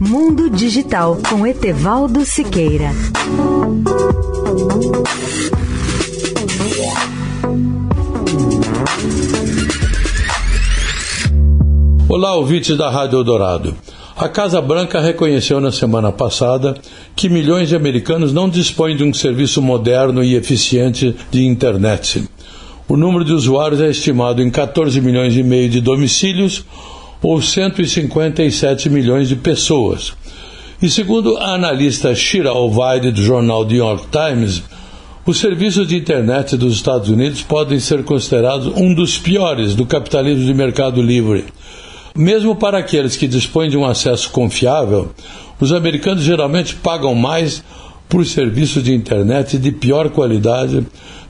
Mundo 0.00 0.48
Digital 0.48 1.18
com 1.28 1.44
Etevaldo 1.44 2.24
Siqueira. 2.24 2.92
Olá, 12.08 12.36
ouvintes 12.36 12.76
da 12.76 12.88
Rádio 12.88 13.18
Eldorado. 13.18 13.74
A 14.16 14.28
Casa 14.28 14.60
Branca 14.60 15.00
reconheceu 15.00 15.60
na 15.60 15.72
semana 15.72 16.12
passada 16.12 16.76
que 17.16 17.28
milhões 17.28 17.68
de 17.68 17.74
americanos 17.74 18.32
não 18.32 18.48
dispõem 18.48 18.96
de 18.96 19.02
um 19.02 19.12
serviço 19.12 19.60
moderno 19.60 20.22
e 20.22 20.36
eficiente 20.36 21.16
de 21.28 21.44
internet. 21.44 22.22
O 22.88 22.96
número 22.96 23.24
de 23.24 23.32
usuários 23.32 23.80
é 23.80 23.90
estimado 23.90 24.40
em 24.40 24.48
14 24.48 25.00
milhões 25.00 25.36
e 25.36 25.42
meio 25.42 25.68
de 25.68 25.80
domicílios 25.80 26.64
ou 27.22 27.40
157 27.40 28.88
milhões 28.90 29.28
de 29.28 29.36
pessoas. 29.36 30.12
E 30.80 30.88
segundo 30.88 31.36
a 31.38 31.54
analista 31.54 32.14
Shira 32.14 32.52
Ovaide 32.52 33.10
do 33.10 33.22
jornal 33.22 33.64
The 33.64 33.72
New 33.72 33.84
York 33.84 34.06
Times, 34.10 34.62
os 35.26 35.38
serviços 35.38 35.88
de 35.88 35.96
internet 35.96 36.56
dos 36.56 36.74
Estados 36.74 37.08
Unidos 37.08 37.42
podem 37.42 37.78
ser 37.80 38.04
considerados 38.04 38.68
um 38.76 38.94
dos 38.94 39.18
piores 39.18 39.74
do 39.74 39.84
capitalismo 39.84 40.44
de 40.44 40.54
mercado 40.54 41.02
livre. 41.02 41.44
Mesmo 42.16 42.56
para 42.56 42.78
aqueles 42.78 43.16
que 43.16 43.28
dispõem 43.28 43.68
de 43.68 43.76
um 43.76 43.84
acesso 43.84 44.30
confiável, 44.30 45.10
os 45.60 45.72
americanos 45.72 46.22
geralmente 46.22 46.76
pagam 46.76 47.14
mais 47.14 47.62
por 48.08 48.24
serviços 48.24 48.82
de 48.82 48.94
internet 48.94 49.58
de 49.58 49.70
pior 49.70 50.08
qualidade 50.10 50.86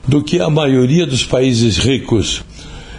do 0.07 0.23
que 0.23 0.39
a 0.39 0.49
maioria 0.49 1.05
dos 1.05 1.25
países 1.25 1.77
ricos. 1.77 2.43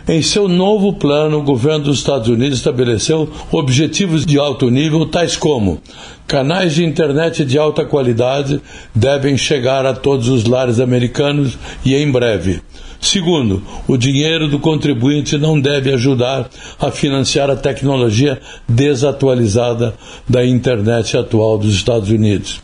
Em 0.09 0.23
seu 0.23 0.49
novo 0.49 0.95
plano, 0.95 1.39
o 1.39 1.43
governo 1.43 1.85
dos 1.85 1.99
Estados 1.99 2.29
Unidos 2.29 2.59
estabeleceu 2.59 3.29
objetivos 3.53 4.25
de 4.25 4.39
alto 4.39 4.71
nível, 4.71 5.07
tais 5.07 5.37
como 5.37 5.81
canais 6.27 6.75
de 6.75 6.85
internet 6.85 7.45
de 7.45 7.59
alta 7.59 7.85
qualidade 7.85 8.61
devem 8.95 9.37
chegar 9.37 9.85
a 9.85 9.93
todos 9.93 10.29
os 10.29 10.45
lares 10.45 10.79
americanos 10.79 11.59
e 11.85 11.95
em 11.95 12.11
breve. 12.11 12.63
Segundo, 13.01 13.63
o 13.89 13.97
dinheiro 13.97 14.47
do 14.47 14.59
contribuinte 14.59 15.39
não 15.39 15.59
deve 15.59 15.93
ajudar 15.93 16.49
a 16.79 16.91
financiar 16.91 17.51
a 17.51 17.57
tecnologia 17.57 18.39
desatualizada 18.69 19.95
da 20.29 20.45
internet 20.45 21.17
atual 21.17 21.59
dos 21.59 21.75
Estados 21.75 22.11
Unidos. 22.11 22.61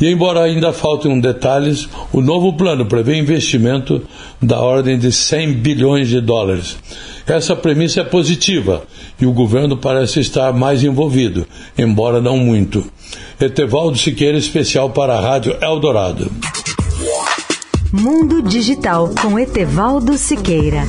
E 0.00 0.10
embora 0.10 0.42
ainda 0.42 0.72
faltem 0.72 1.20
detalhes, 1.20 1.88
o 2.12 2.20
novo 2.20 2.52
plano 2.52 2.84
prevê 2.84 3.16
investimento 3.16 4.02
da 4.40 4.60
ordem 4.60 4.98
de 4.98 5.10
100 5.10 5.54
bilhões 5.54 6.08
de 6.08 6.20
dólares. 6.20 6.76
Essa 7.26 7.56
premissa 7.56 8.00
é 8.00 8.04
positiva 8.04 8.84
e 9.20 9.26
o 9.26 9.32
governo 9.32 9.76
parece 9.76 10.20
estar 10.20 10.52
mais 10.52 10.84
envolvido, 10.84 11.46
embora 11.76 12.20
não 12.20 12.36
muito. 12.38 12.84
Etevaldo 13.40 13.96
Siqueira, 13.96 14.36
especial 14.36 14.90
para 14.90 15.14
a 15.14 15.20
Rádio 15.20 15.56
Eldorado. 15.60 16.30
Mundo 17.92 18.42
Digital 18.42 19.10
com 19.20 19.38
Etevaldo 19.38 20.18
Siqueira. 20.18 20.82